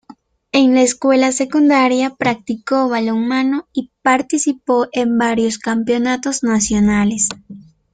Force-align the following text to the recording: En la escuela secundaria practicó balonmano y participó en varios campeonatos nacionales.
En 0.51 0.73
la 0.73 0.81
escuela 0.81 1.31
secundaria 1.31 2.09
practicó 2.15 2.89
balonmano 2.89 3.67
y 3.71 3.91
participó 4.01 4.87
en 4.93 5.15
varios 5.19 5.59
campeonatos 5.59 6.41
nacionales. 6.41 7.29